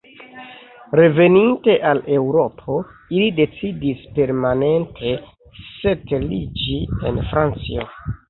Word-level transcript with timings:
Reveninte 0.99 1.73
al 1.89 1.99
Eŭropo, 2.15 2.77
ili 3.17 3.27
decidis 3.41 4.01
permanente 4.17 5.13
setliĝi 5.59 6.81
en 7.11 7.21
Francio. 7.33 7.87